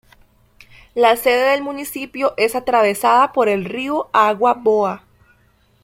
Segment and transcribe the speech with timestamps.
[0.95, 5.03] La sede del municipio es atravesada por el río Agua Boa.